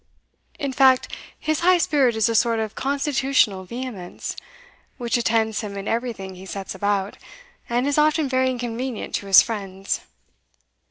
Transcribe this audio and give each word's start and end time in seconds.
In 0.57 0.73
fact, 0.73 1.15
his 1.39 1.59
high 1.59 1.77
spirit 1.77 2.15
is 2.15 2.27
a 2.27 2.33
sort 2.33 2.57
of 2.57 2.73
constitutional 2.73 3.65
vehemence, 3.65 4.35
which 4.97 5.15
attends 5.15 5.61
him 5.61 5.77
in 5.77 5.87
everything 5.87 6.33
he 6.33 6.47
sets 6.47 6.73
about, 6.73 7.17
and 7.69 7.85
is 7.85 7.99
often 7.99 8.27
very 8.27 8.49
inconvenient 8.49 9.13
to 9.13 9.27
his 9.27 9.43
friends. 9.43 10.01